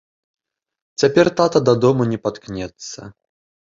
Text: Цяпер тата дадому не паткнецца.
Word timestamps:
Цяпер 1.03 1.31
тата 1.43 1.59
дадому 1.71 2.11
не 2.15 2.19
паткнецца. 2.27 2.99